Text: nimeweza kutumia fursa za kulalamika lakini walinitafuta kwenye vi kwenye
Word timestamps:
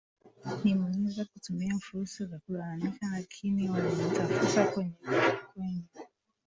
nimeweza 0.63 1.25
kutumia 1.25 1.79
fursa 1.79 2.25
za 2.25 2.39
kulalamika 2.39 3.05
lakini 3.13 3.69
walinitafuta 3.69 4.65
kwenye 4.67 4.93
vi 5.07 5.37
kwenye 5.53 5.83